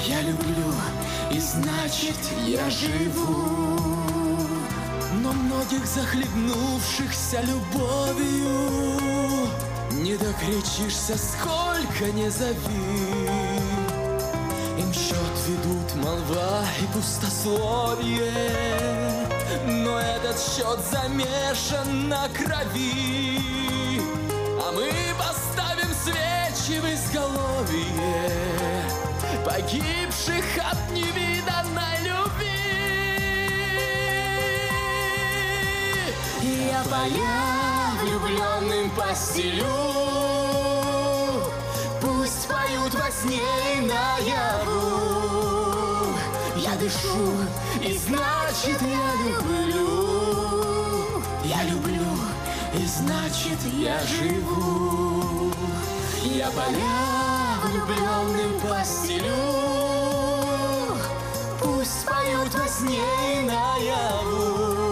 [0.05, 0.73] Я люблю,
[1.31, 3.87] и значит я живу.
[5.21, 8.71] Но многих захлебнувшихся любовью
[9.91, 13.29] Не докричишься, сколько не зови.
[14.79, 18.31] Им счет ведут молва и пустословие
[19.67, 23.60] Но этот счет замешан на крови
[29.51, 32.55] Погибших от невиданной любви.
[36.69, 39.65] Я поля влюбленным постелю
[41.99, 43.41] Пусть поют во сне
[43.75, 44.95] и наяву.
[46.55, 47.33] Я дышу,
[47.81, 49.89] и значит я люблю.
[51.43, 52.17] Я люблю,
[52.73, 55.51] и значит я живу.
[56.23, 57.30] Я поля
[57.71, 59.35] влюбленным постелю.
[61.59, 63.01] Пусть поют во сне
[63.43, 64.91] наяву.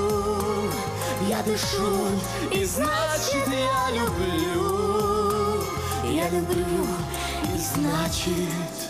[1.28, 2.08] Я дышу,
[2.52, 5.64] и значит я люблю.
[6.06, 6.88] Я люблю,
[7.44, 8.90] и значит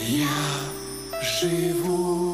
[0.00, 0.26] я
[1.22, 2.33] живу.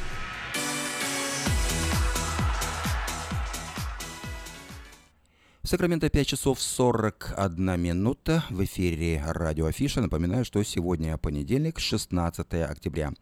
[5.71, 8.43] Сакраменто 5 часов 41 минута.
[8.49, 10.01] В эфире радио Афиша.
[10.01, 13.13] Напоминаю, что сегодня понедельник, 16 октября.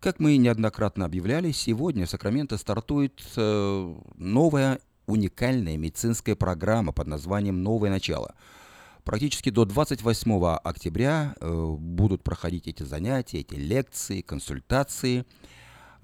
[0.00, 7.62] Как мы неоднократно объявляли, сегодня в Сакраменто стартует э, новая уникальная медицинская программа под названием
[7.62, 8.34] «Новое начало».
[9.04, 15.26] Практически до 28 октября э, будут проходить эти занятия, эти лекции, консультации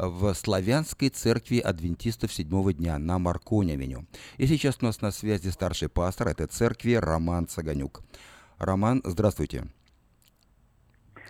[0.00, 4.06] в Славянской церкви адвентистов седьмого дня на Марконе-авеню.
[4.38, 8.02] И сейчас у нас на связи старший пастор этой церкви Роман Цаганюк.
[8.58, 9.64] Роман, здравствуйте.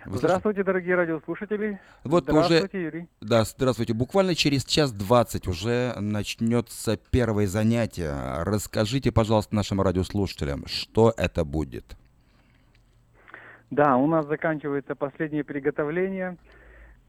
[0.05, 1.79] Вы здравствуйте, дорогие радиослушатели.
[2.03, 3.07] Вот здравствуйте, уже, Юрий.
[3.21, 3.93] Да, здравствуйте.
[3.93, 8.43] Буквально через час двадцать уже начнется первое занятие.
[8.43, 11.95] Расскажите, пожалуйста, нашим радиослушателям, что это будет.
[13.69, 16.37] Да, у нас заканчивается последнее приготовление.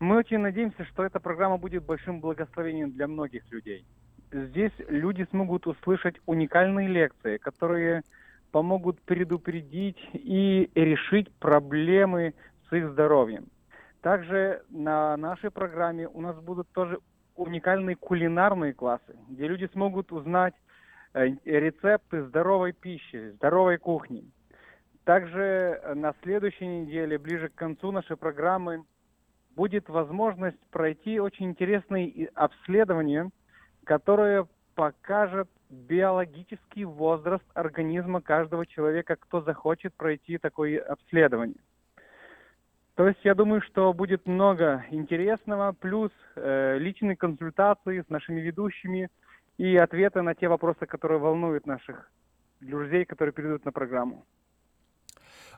[0.03, 3.87] Мы очень надеемся, что эта программа будет большим благословением для многих людей.
[4.33, 8.03] Здесь люди смогут услышать уникальные лекции, которые
[8.51, 12.35] помогут предупредить и решить проблемы
[12.69, 13.47] с их здоровьем.
[14.01, 16.99] Также на нашей программе у нас будут тоже
[17.37, 20.55] уникальные кулинарные классы, где люди смогут узнать
[21.15, 24.25] э, рецепты здоровой пищи, здоровой кухни.
[25.05, 28.83] Также на следующей неделе, ближе к концу нашей программы,
[29.57, 33.31] будет возможность пройти очень интересное обследование,
[33.85, 41.57] которое покажет биологический возраст организма каждого человека, кто захочет пройти такое обследование.
[42.95, 49.09] То есть я думаю, что будет много интересного, плюс э, личные консультации с нашими ведущими
[49.57, 52.11] и ответы на те вопросы, которые волнуют наших
[52.61, 54.27] друзей, которые придут на программу.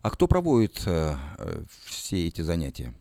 [0.02, 2.92] А кто проводит э, э все эти занятия?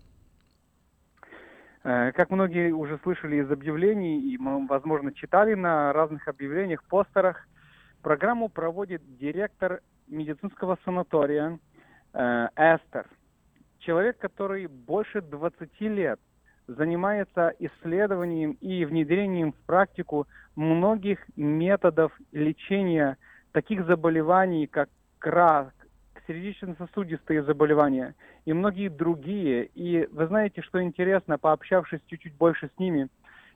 [1.83, 7.47] Э, как многие уже слышали из объявлений и, возможно, читали на разных объявлениях, постерах,
[8.01, 11.59] программу проводит директор медицинского санатория
[12.13, 13.07] э, Эстер.
[13.79, 16.19] Человек, который больше 20 лет
[16.67, 23.17] занимается исследованием и внедрением в практику многих методов лечения
[23.51, 25.73] таких заболеваний, как рак,
[26.27, 28.15] сердечно-сосудистые заболевания
[28.45, 29.65] и многие другие.
[29.75, 33.09] И вы знаете, что интересно, пообщавшись чуть-чуть больше с ними,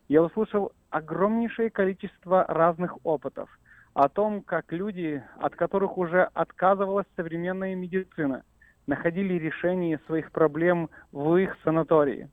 [0.07, 3.49] я услышал огромнейшее количество разных опытов
[3.93, 8.43] о том, как люди, от которых уже отказывалась современная медицина,
[8.85, 12.29] находили решение своих проблем в их санатории.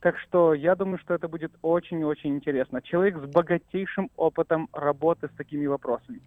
[0.00, 2.80] Так что я думаю, что это будет очень-очень интересно.
[2.82, 6.20] Человек с богатейшим опытом работы с такими вопросами.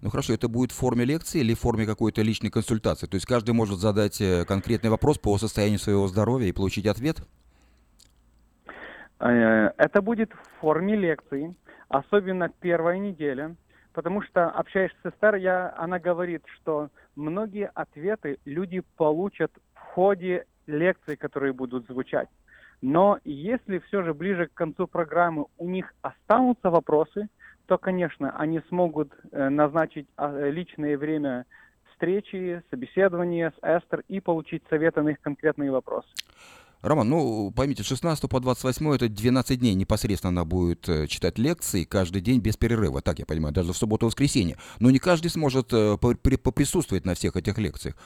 [0.00, 3.08] Ну хорошо, это будет в форме лекции или в форме какой-то личной консультации?
[3.08, 7.16] То есть каждый может задать э, конкретный вопрос по состоянию своего здоровья и получить ответ?
[9.18, 11.52] Э, это будет в форме лекции,
[11.88, 13.56] особенно первая неделя,
[13.92, 20.46] потому что, общаясь с Эстер, я, она говорит, что многие ответы люди получат в ходе
[20.68, 22.28] лекций, которые будут звучать.
[22.82, 27.28] Но если все же ближе к концу программы у них останутся вопросы,
[27.66, 31.46] то, конечно, они смогут э, назначить а, личное время
[31.92, 36.08] встречи, собеседования с Эстер и получить советы на их конкретные вопросы.
[36.82, 41.84] Роман, ну, поймите, 16 по 28 это 12 дней непосредственно она будет э, читать лекции
[41.84, 44.56] каждый день без перерыва, так я понимаю, даже в субботу и воскресенье.
[44.78, 47.96] Но не каждый сможет э, поприсутствовать на всех этих лекциях.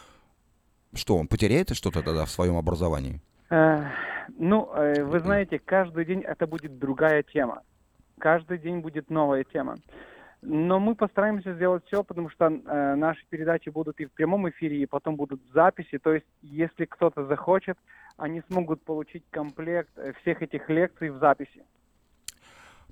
[0.95, 3.21] Что, он потеряет что-то тогда в своем образовании?
[3.51, 7.63] Ну, э, вы знаете, каждый день это будет другая тема.
[8.19, 9.77] Каждый день будет новая тема.
[10.43, 14.83] Но мы постараемся сделать все, потому что э, наши передачи будут и в прямом эфире,
[14.83, 15.99] и потом будут записи.
[15.99, 17.77] То есть, если кто-то захочет,
[18.17, 21.63] они смогут получить комплект э, всех этих лекций в записи.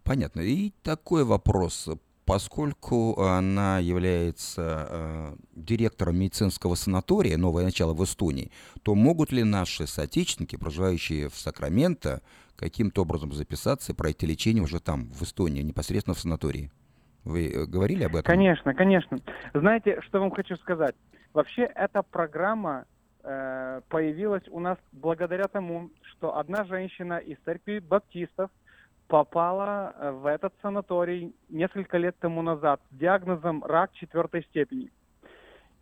[0.05, 0.41] Понятно.
[0.41, 1.89] И такой вопрос
[2.29, 8.53] поскольку она является э, директором медицинского санатория «Новое начало» в Эстонии,
[8.83, 12.21] то могут ли наши соотечественники, проживающие в Сакраменто,
[12.57, 16.71] каким-то образом записаться и пройти лечение уже там, в Эстонии, непосредственно в санатории?
[17.25, 18.25] Вы э, говорили об этом?
[18.25, 19.19] Конечно, конечно.
[19.55, 20.95] Знаете, что вам хочу сказать?
[21.33, 22.85] Вообще, эта программа
[23.25, 28.51] э, появилась у нас благодаря тому, что одна женщина из церкви баптистов–
[29.09, 34.91] попала э, в этот санаторий несколько лет тому назад с диагнозом рак четвертой степени.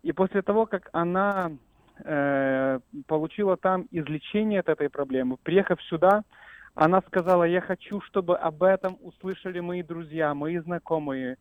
[0.01, 1.51] И после того, как она
[2.03, 6.23] э, получила там излечение от этой проблемы, приехав сюда,
[6.73, 11.37] она сказала, я хочу, чтобы об этом услышали мои друзья, мои знакомые,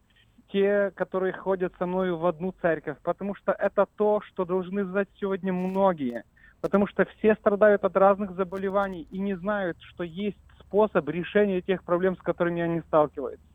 [0.49, 5.09] те, которые ходят со мной в одну церковь, потому что это то, что должны знать
[5.21, 6.25] сегодня многие,
[6.61, 10.39] потому что все страдают от разных заболеваний и не знают, что есть
[10.77, 13.47] способ решения тех проблем, с которыми они сталкиваются.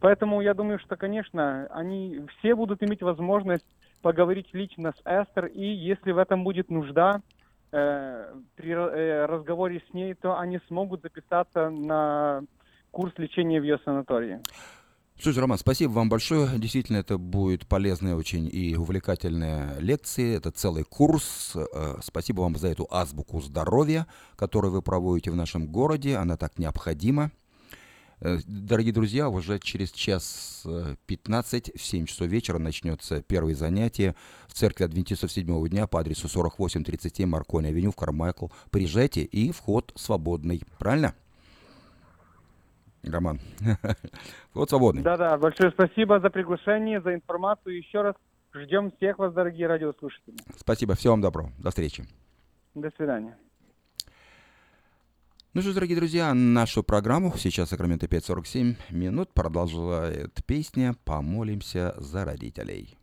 [0.00, 3.66] Поэтому я думаю, что, конечно, они все будут иметь возможность
[4.00, 7.20] поговорить лично с Эстер, и если в этом будет нужда,
[7.72, 12.42] э, при э, разговоре с ней, то они смогут записаться на
[12.90, 14.40] курс лечения в ее санатории.
[15.20, 16.58] Слушай, Роман, спасибо вам большое.
[16.58, 20.36] Действительно, это будет полезная очень и увлекательная лекция.
[20.36, 21.52] Это целый курс.
[21.54, 24.06] Э, спасибо вам за эту азбуку здоровья,
[24.36, 26.16] которую вы проводите в нашем городе.
[26.16, 27.30] Она так необходима.
[28.20, 30.66] Э, дорогие друзья, уже через час
[31.06, 34.16] 15 в 7 часов вечера начнется первое занятие
[34.48, 38.48] в церкви Адвентистов седьмого дня по адресу 4837 Маркони Авеню в Кармайкл.
[38.70, 40.62] Приезжайте, и вход свободный.
[40.78, 41.14] Правильно?
[43.10, 43.40] Роман.
[44.54, 45.02] Вот свободный.
[45.02, 47.76] Да-да, большое спасибо за приглашение, за информацию.
[47.76, 48.14] Еще раз
[48.54, 50.36] ждем всех вас, дорогие радиослушатели.
[50.56, 51.50] Спасибо, всего вам доброго.
[51.58, 52.04] До встречи.
[52.74, 53.36] До свидания.
[55.54, 62.24] Ну что ж, дорогие друзья, нашу программу сейчас Сакраменто 5.47 минут продолжает песня «Помолимся за
[62.24, 62.98] родителей».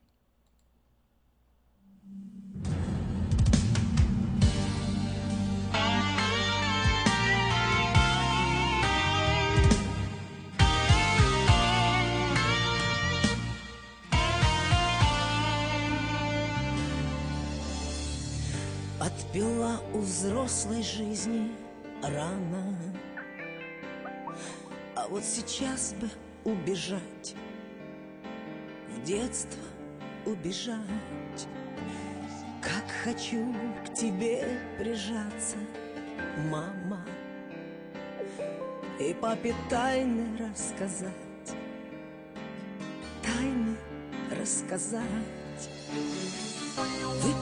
[19.32, 21.54] Отпила у взрослой жизни
[22.04, 22.76] рано.
[24.94, 26.10] А вот сейчас бы
[26.44, 27.36] убежать.
[28.90, 29.64] В детство
[30.26, 30.76] убежать.
[32.62, 33.56] Как хочу
[33.86, 35.56] к тебе прижаться,
[36.50, 37.06] мама.
[39.00, 41.14] И папе тайны рассказать.
[43.24, 43.78] Тайны
[44.38, 45.06] рассказать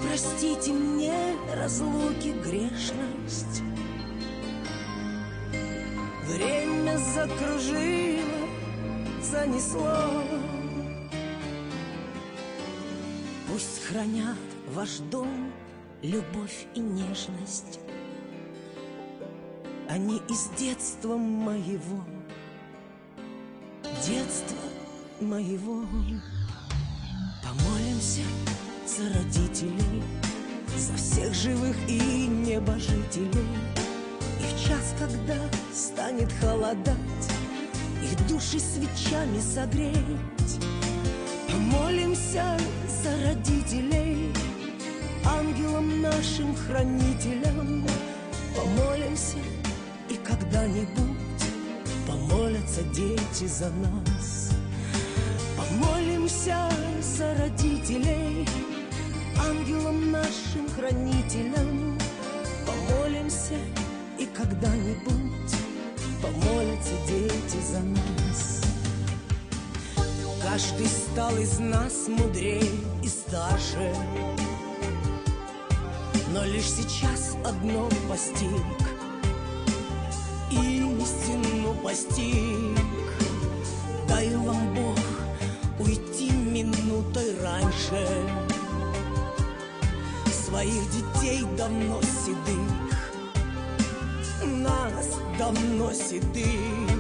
[0.10, 1.14] простите мне
[1.56, 3.64] разлуки грешность.
[6.26, 8.50] Время закружило,
[9.22, 10.24] занесло.
[13.48, 14.38] Пусть хранят
[14.74, 15.52] ваш дом
[16.02, 17.80] любовь и нежность.
[19.90, 22.04] Они из детства моего,
[24.06, 24.58] детства
[25.20, 25.84] моего.
[27.44, 28.22] Помолимся
[29.00, 30.04] за родителей,
[30.78, 33.48] за всех живых и небожителей.
[34.40, 35.38] И в час, когда
[35.74, 36.98] станет холодать,
[38.04, 39.96] их души свечами согреть.
[41.50, 42.58] Помолимся
[43.02, 44.34] за родителей,
[45.24, 47.88] ангелам нашим хранителям.
[48.56, 49.38] Помолимся,
[50.10, 51.44] и когда-нибудь
[52.06, 54.50] помолятся дети за нас.
[55.56, 56.70] Помолимся
[57.02, 58.46] за родителей,
[59.48, 61.98] ангелам нашим хранителям.
[62.66, 63.58] Помолимся,
[64.18, 65.56] и когда-нибудь
[66.22, 68.62] помолятся дети за нас.
[70.42, 72.64] Каждый стал из нас мудрее
[73.04, 73.94] и старше,
[76.34, 78.66] но лишь сейчас одно постиг,
[80.52, 82.69] истину постиг.
[90.60, 92.92] Своих детей давно седых.
[94.44, 95.08] Нас
[95.38, 97.00] давно седых.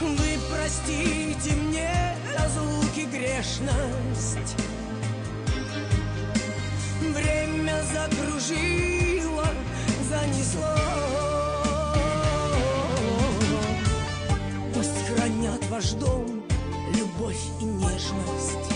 [0.00, 4.56] Вы простите мне разлуки грешность.
[7.02, 9.48] Время закружило,
[10.08, 10.76] занесло.
[14.72, 16.42] Пусть хранят ваш дом
[16.94, 18.72] любовь и нежность.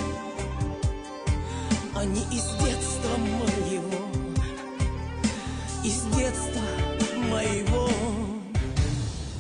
[1.95, 4.07] Они из детства моего
[5.85, 6.63] Из детства
[7.31, 7.89] моего.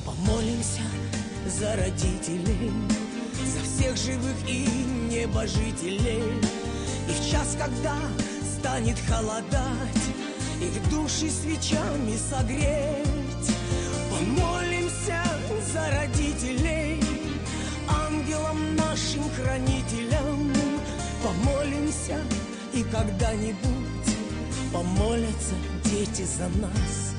[0.05, 0.83] Помолимся
[1.47, 2.73] за родителей
[3.45, 4.67] За всех живых и
[5.11, 6.23] небожителей.
[7.09, 7.97] И в час, когда
[8.59, 10.05] станет холодать
[10.61, 13.07] Их души свечами согреть.
[14.11, 15.23] Помолимся
[15.73, 17.03] за родителей
[17.89, 20.53] ангелам нашим хранителям.
[21.23, 22.19] Помолимся
[22.81, 24.09] и когда-нибудь
[24.73, 25.55] помолятся
[25.85, 27.15] дети за нас.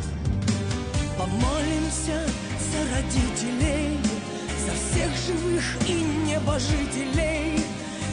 [1.17, 2.25] Помолимся
[2.71, 3.99] за родителей,
[4.65, 7.63] за всех живых и небожителей.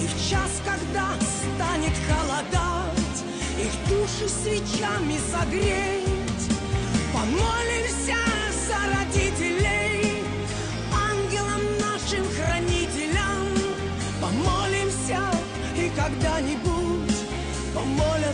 [0.00, 1.08] И в час, когда
[1.40, 3.18] станет холодать,
[3.58, 6.44] их души свечами согреть,
[7.14, 8.20] помолимся
[8.68, 10.22] за родителей,
[10.92, 13.48] ангелам нашим хранителям
[14.20, 15.20] помолимся
[15.76, 16.77] и когда-нибудь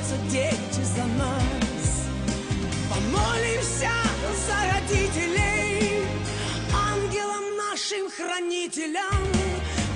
[0.05, 2.05] помолятся дети за нас.
[2.89, 3.91] Помолимся
[4.47, 6.05] за родителей,
[6.73, 9.25] ангелам нашим хранителям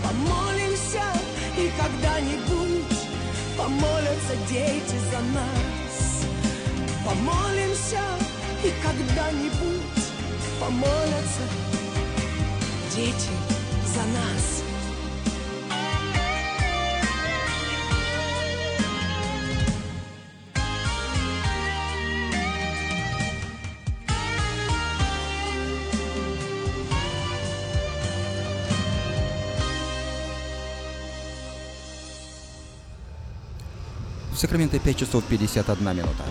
[0.03, 1.05] помолимся
[1.57, 2.99] и когда-нибудь
[3.57, 6.25] помолятся дети за нас.
[7.05, 8.03] Помолимся
[8.65, 10.05] и когда-нибудь
[10.61, 11.45] помолятся
[12.95, 13.31] дети
[13.87, 14.68] за нас.
[34.49, 36.24] Сакраменто 5 часов 51 минута.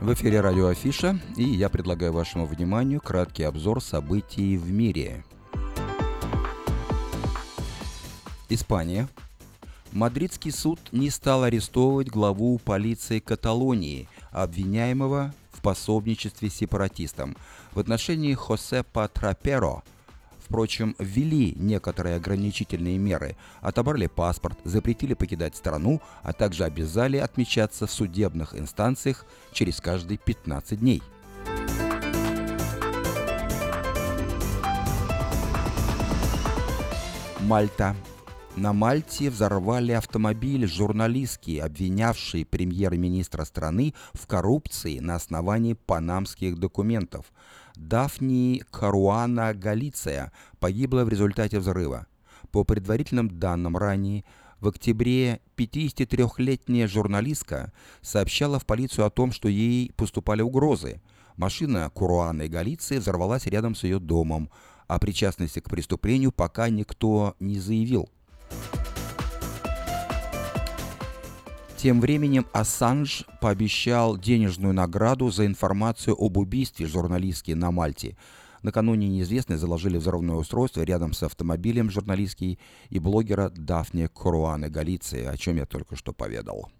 [0.00, 5.24] В эфире радио Афиша, и я предлагаю вашему вниманию краткий обзор событий в мире.
[8.48, 9.08] Испания.
[9.92, 17.36] Мадридский суд не стал арестовывать главу полиции Каталонии, обвиняемого в пособничестве сепаратистам.
[17.70, 19.84] В отношении Хосепа Траперо–
[20.50, 27.92] впрочем, ввели некоторые ограничительные меры, отобрали паспорт, запретили покидать страну, а также обязали отмечаться в
[27.92, 31.02] судебных инстанциях через каждые 15 дней.
[37.38, 37.94] Мальта.
[38.56, 47.26] На Мальте взорвали автомобиль журналистки, обвинявший премьер-министра страны в коррупции на основании панамских документов–
[47.80, 52.06] Дафни Каруана Галиция погибла в результате взрыва.
[52.52, 54.24] По предварительным данным ранее,
[54.60, 57.72] в октябре 53-летняя журналистка
[58.02, 61.00] сообщала в полицию о том, что ей поступали угрозы.
[61.36, 64.50] Машина Куруаны Галиции взорвалась рядом с ее домом.
[64.86, 68.10] О причастности к преступлению пока никто не заявил.
[71.82, 78.18] Тем временем Ассанж пообещал денежную награду за информацию об убийстве журналистки на Мальте.
[78.62, 82.58] Накануне неизвестные заложили взрывное устройство рядом с автомобилем журналистки
[82.90, 86.70] и блогера Дафне Коруаны Галиции, о чем я только что поведал.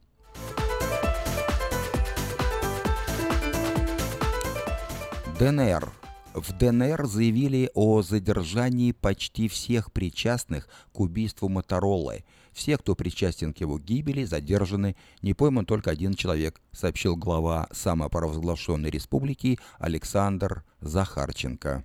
[5.38, 5.90] ДНР.
[6.34, 12.22] В ДНР заявили о задержании почти всех причастных к убийству Мотороллы.
[12.52, 14.96] Все, кто причастен к его гибели, задержаны.
[15.22, 21.84] Не пойман только один человек, сообщил глава самопровозглашенной республики Александр Захарченко.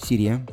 [0.00, 0.46] Сирия.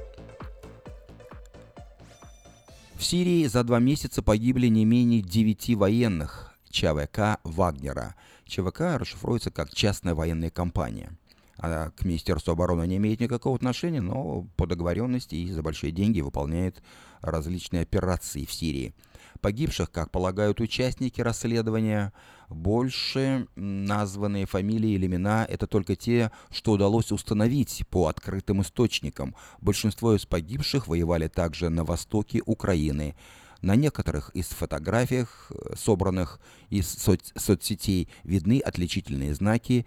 [2.96, 6.54] В Сирии за два месяца погибли не менее девяти военных.
[6.70, 8.16] ЧВК Вагнера.
[8.46, 11.18] ЧВК расшифруется как частная военная компания.
[11.58, 16.22] Она к Министерству обороны не имеет никакого отношения, но по договоренности и за большие деньги
[16.22, 16.84] выполняет
[17.22, 18.94] различные операции в Сирии.
[19.42, 22.14] Погибших, как полагают участники расследования,
[22.50, 29.36] больше названные фамилии или имена– это только те, что удалось установить по открытым источникам.
[29.62, 33.16] Большинство из погибших воевали также на востоке Украины.
[33.62, 36.40] На некоторых из фотографиях, э, собранных
[36.70, 39.86] из соц соцсетей, видны отличительные знаки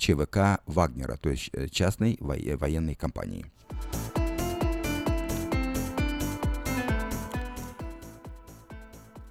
[0.00, 3.46] ЧВК Вагнера, то есть э, частной военной компании.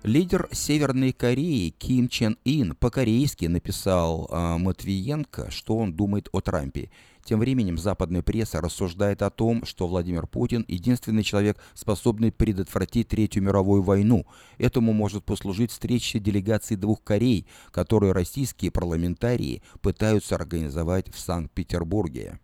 [0.03, 6.89] Лидер Северной Кореи Ким Чен Ин по-корейски написал э, Матвиенко, что он думает о Трампе.
[7.29, 13.43] Тем временем западная пресса рассуждает о том, что Владимир Путин– единственный человек, способный предотвратить Третью
[13.43, 14.25] мировую войну.
[14.57, 22.39] Этому может послужить встреча делегаций двух Корей, которые российские парламентарии пытаются организовать в Санкт-Петербурге.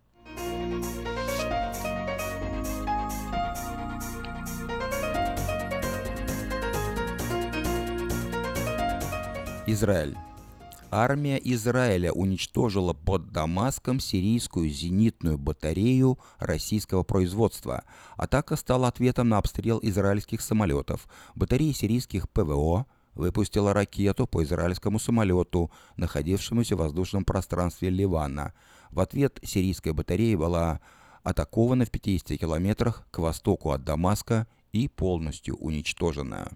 [9.66, 10.16] Израиль.
[10.98, 17.84] Армия Израиля уничтожила под Дамаском сирийскую зенитную батарею российского производства.
[18.16, 21.10] Атака стала ответом на обстрел израильских самолетов.
[21.36, 28.54] Батарея сирийских ПВО выпустила ракету по израильскому самолету, находившемуся в воздушном пространстве Ливана.
[28.90, 30.80] В ответ сирийская батарея была
[31.24, 36.54] атакована в 50 километрах к востоку от Дамаска и полностью уничтожена.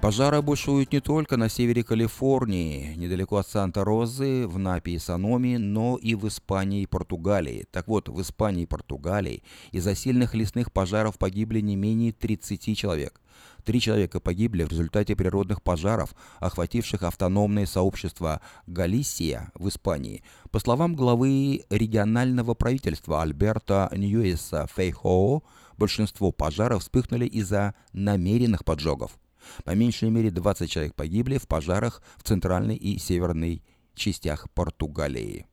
[0.00, 5.98] Пожары бушуют не только на севере Калифорнии, недалеко от Санта-Розы, в Напе и Саноми, но
[5.98, 7.66] и в Испании и Португалии.
[7.70, 9.42] Так вот, в Испании и Португалии
[9.72, 13.20] из-за сильных лесных пожаров погибли не менее 30 человек.
[13.62, 20.24] Три человека погибли в результате природных пожаров, охвативших автономное сообщество Галисия в Испании.
[20.50, 25.42] По словам главы регионального правительства Альберта Ньюиса Фейхоо,
[25.76, 29.18] большинство пожаров вспыхнули из-за намеренных поджогов.
[29.64, 33.62] По меньшей мере 20 человек погибли в пожарах в центральной и северной
[33.94, 35.46] частях Португалии.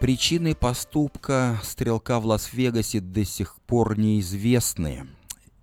[0.00, 5.06] Причины поступка стрелка в Лас-Вегасе до сих пор неизвестны.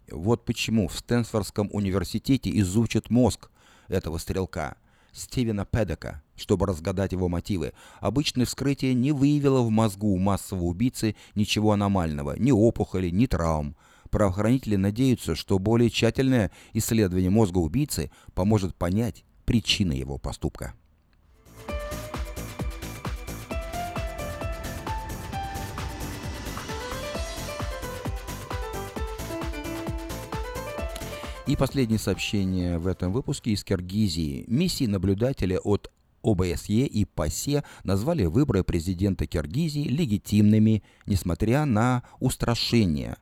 [0.10, 3.52] Вот почему в Стэнфордском университете изучат мозг
[3.88, 4.78] этого стрелка–
[5.12, 7.74] Стивена Педека, чтобы разгадать его мотивы.
[8.00, 13.76] Обычное вскрытие не выявило в мозгу массового убийцы ничего аномального, ни опухоли, ни травм.
[14.10, 20.74] Правоохранители надеются, что более тщательное исследование мозга убийцы поможет понять причины его поступка.
[31.48, 34.46] И последнее сообщение в этом выпуске из Киргизии.
[34.48, 35.92] Миссии наблюдателя от
[36.24, 43.18] ОБСЕ и ПАСЕ назвали выборы президента Киргизии легитимными, несмотря на устрашение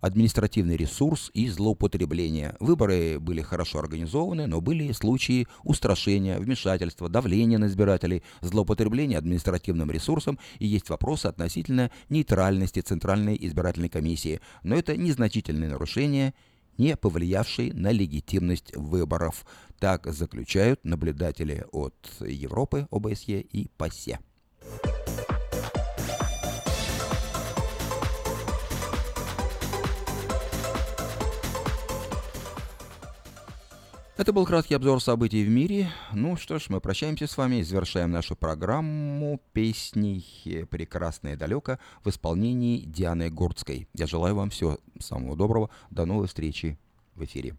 [0.00, 2.54] административный ресурс и злоупотребление.
[2.60, 10.38] Выборы были хорошо организованы, но были случаи устрашения, вмешательства, давления на избирателей, злоупотребления административным ресурсом
[10.58, 14.40] и есть вопросы относительно нейтральности Центральной избирательной комиссии.
[14.62, 16.34] Но это незначительные нарушения
[16.78, 19.44] не повлиявший на легитимность выборов.
[19.78, 24.20] Так заключают наблюдатели от Европы, ОБСЕ и ПАСЕ.
[34.18, 35.92] Это был краткий обзор событий в мире.
[36.12, 42.80] Ну что ж, мы прощаемся с вами, завершаем нашу программу песней «Прекрасное далеко» в исполнении
[42.80, 43.86] Дианы Гурцкой.
[43.94, 45.70] Я желаю вам всего самого доброго.
[45.90, 46.76] До новой встречи
[47.14, 47.56] в эфире.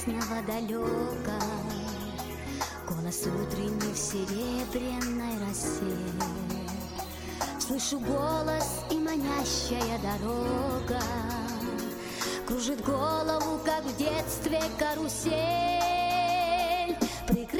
[0.00, 1.40] Прекрасного далека.
[2.88, 5.96] Голос утренний в серебряной росе.
[7.58, 11.02] Слышу голос и манящая дорога.
[12.46, 15.30] Кружит голову, как в детстве карусель.
[17.28, 17.59] Прекрасная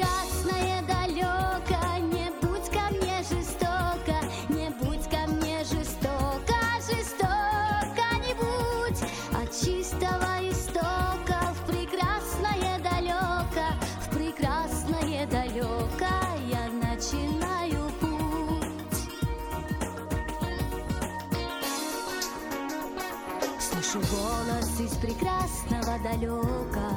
[25.01, 26.91] прекрасного далека.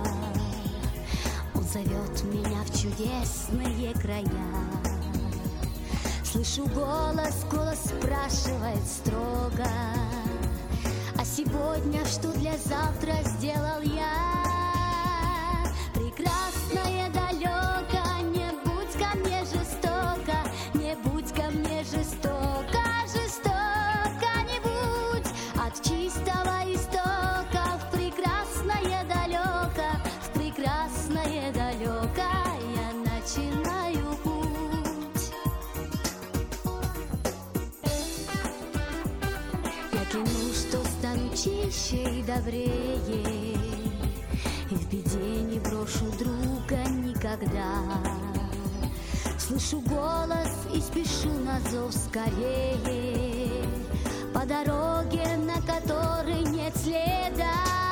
[1.55, 4.25] Он зовет меня в чудесные края.
[6.23, 9.69] Слышу голос, голос спрашивает строго.
[11.17, 14.44] А сегодня что для завтра сделал я?
[41.93, 43.57] И добрее.
[44.71, 47.83] И в беде не брошу друга никогда.
[49.39, 53.69] Слышу голос и спешу на зов скорее.
[54.33, 57.84] По дороге, на которой нет следа